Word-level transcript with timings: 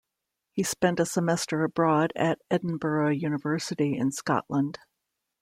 He 0.51 0.63
spent 0.63 0.99
a 0.99 1.05
semester 1.05 1.63
abroad 1.63 2.11
at 2.15 2.41
Edinburgh 2.49 3.11
University 3.11 3.95
in 3.95 4.11
Scotland. 4.11 4.79